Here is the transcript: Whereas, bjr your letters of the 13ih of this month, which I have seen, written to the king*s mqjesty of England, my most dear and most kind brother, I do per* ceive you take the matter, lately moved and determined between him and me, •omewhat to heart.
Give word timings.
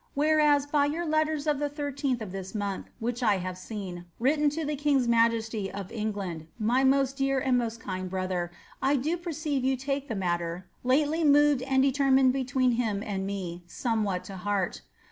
Whereas, 0.15 0.65
bjr 0.65 0.91
your 0.91 1.05
letters 1.05 1.45
of 1.45 1.59
the 1.59 1.69
13ih 1.69 2.21
of 2.21 2.31
this 2.31 2.55
month, 2.55 2.87
which 2.97 3.21
I 3.21 3.37
have 3.37 3.55
seen, 3.55 4.05
written 4.17 4.49
to 4.49 4.65
the 4.65 4.75
king*s 4.75 5.05
mqjesty 5.05 5.69
of 5.69 5.91
England, 5.91 6.47
my 6.57 6.83
most 6.83 7.17
dear 7.17 7.37
and 7.37 7.55
most 7.55 7.79
kind 7.79 8.09
brother, 8.09 8.49
I 8.81 8.95
do 8.95 9.15
per* 9.15 9.31
ceive 9.31 9.63
you 9.63 9.77
take 9.77 10.07
the 10.07 10.15
matter, 10.15 10.67
lately 10.83 11.23
moved 11.23 11.61
and 11.61 11.83
determined 11.83 12.33
between 12.33 12.71
him 12.71 13.03
and 13.03 13.27
me, 13.27 13.63
•omewhat 13.67 14.23
to 14.23 14.37
heart. 14.37 14.81